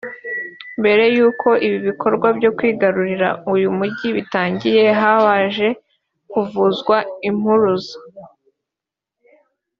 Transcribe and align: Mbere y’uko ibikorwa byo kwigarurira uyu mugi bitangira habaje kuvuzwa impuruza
Mbere 0.79 1.03
y’uko 1.15 1.47
ibikorwa 1.67 2.27
byo 2.37 2.49
kwigarurira 2.57 3.29
uyu 3.53 3.67
mugi 3.77 4.07
bitangira 4.17 4.83
habaje 5.01 5.67
kuvuzwa 6.31 6.97
impuruza 7.29 7.95